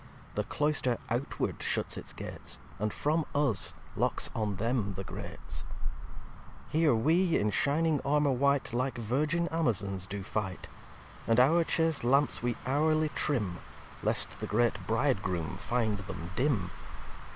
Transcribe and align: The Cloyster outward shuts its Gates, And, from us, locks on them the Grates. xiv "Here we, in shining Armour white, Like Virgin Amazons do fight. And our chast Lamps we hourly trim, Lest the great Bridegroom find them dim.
The 0.33 0.45
Cloyster 0.45 0.97
outward 1.11 1.61
shuts 1.61 1.95
its 1.95 2.11
Gates, 2.11 2.57
And, 2.79 2.91
from 2.91 3.23
us, 3.35 3.75
locks 3.95 4.31
on 4.35 4.55
them 4.55 4.95
the 4.95 5.03
Grates. 5.03 5.63
xiv 6.41 6.69
"Here 6.71 6.95
we, 6.95 7.37
in 7.37 7.51
shining 7.51 8.01
Armour 8.03 8.31
white, 8.31 8.73
Like 8.73 8.97
Virgin 8.97 9.47
Amazons 9.49 10.07
do 10.07 10.23
fight. 10.23 10.67
And 11.27 11.39
our 11.39 11.63
chast 11.63 12.03
Lamps 12.03 12.41
we 12.41 12.55
hourly 12.65 13.09
trim, 13.09 13.59
Lest 14.01 14.39
the 14.39 14.47
great 14.47 14.73
Bridegroom 14.87 15.57
find 15.57 15.99
them 15.99 16.31
dim. 16.35 16.71